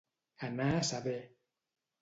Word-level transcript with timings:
Anar 0.47 0.71
a 0.77 0.81
saber. 0.91 1.15